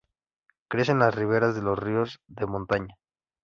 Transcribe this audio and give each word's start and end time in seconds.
Crece 0.67 0.93
en 0.93 0.97
las 0.97 1.13
riveras 1.13 1.53
de 1.53 1.61
los 1.61 1.77
ríos 1.77 2.21
de 2.27 2.47
montaña. 2.47 2.97